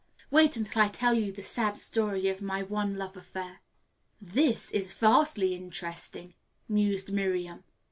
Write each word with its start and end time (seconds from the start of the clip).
Wait 0.31 0.57
until 0.57 0.81
I 0.81 0.87
tell 0.87 1.13
you 1.13 1.31
the 1.31 1.43
sad 1.43 1.75
story 1.75 2.27
of 2.27 2.41
my 2.41 2.63
one 2.63 2.97
love 2.97 3.15
affair." 3.15 3.59
"This 4.19 4.71
is 4.71 4.93
vastly 4.93 5.53
interesting," 5.53 6.33
mused 6.67 7.11
Miriam. 7.11 7.63